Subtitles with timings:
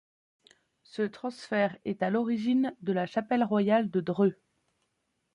[0.81, 4.35] Ce transfert est à l'origine de la chapelle royale de Dreux.